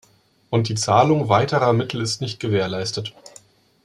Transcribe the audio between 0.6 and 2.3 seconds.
die Zahlung weiterer Mittel ist